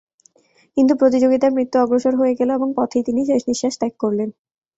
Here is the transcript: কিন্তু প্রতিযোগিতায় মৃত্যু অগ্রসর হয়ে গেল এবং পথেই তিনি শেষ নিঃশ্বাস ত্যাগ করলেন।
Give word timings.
কিন্তু 0.77 0.93
প্রতিযোগিতায় 0.95 1.55
মৃত্যু 1.55 1.77
অগ্রসর 1.79 2.13
হয়ে 2.15 2.37
গেল 2.39 2.49
এবং 2.53 2.69
পথেই 2.77 3.03
তিনি 3.07 3.21
শেষ 3.29 3.41
নিঃশ্বাস 3.49 3.75
ত্যাগ 3.79 3.93
করলেন। 4.03 4.29